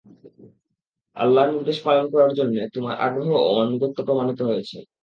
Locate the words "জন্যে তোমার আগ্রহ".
2.39-3.29